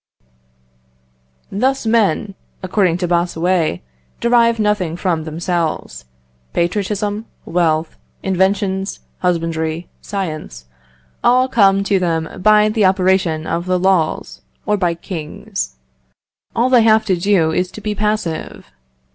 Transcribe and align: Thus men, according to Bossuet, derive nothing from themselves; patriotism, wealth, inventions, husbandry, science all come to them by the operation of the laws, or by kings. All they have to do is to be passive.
Thus 1.51 1.85
men, 1.85 2.33
according 2.63 2.97
to 2.97 3.07
Bossuet, 3.07 3.81
derive 4.19 4.57
nothing 4.57 4.97
from 4.97 5.25
themselves; 5.25 6.05
patriotism, 6.53 7.27
wealth, 7.45 7.97
inventions, 8.23 9.01
husbandry, 9.19 9.89
science 10.01 10.65
all 11.23 11.47
come 11.47 11.83
to 11.83 11.99
them 11.99 12.41
by 12.41 12.67
the 12.67 12.83
operation 12.83 13.45
of 13.45 13.67
the 13.67 13.77
laws, 13.77 14.41
or 14.65 14.75
by 14.75 14.95
kings. 14.95 15.75
All 16.55 16.71
they 16.71 16.81
have 16.81 17.05
to 17.05 17.15
do 17.15 17.51
is 17.51 17.69
to 17.69 17.79
be 17.79 17.93
passive. 17.93 18.71